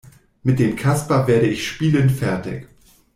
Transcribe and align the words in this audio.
Mit 0.41 0.57
dem 0.57 0.75
Kasper 0.75 1.27
werde 1.27 1.45
ich 1.45 1.67
spielend 1.67 2.11
fertig. 2.11 2.67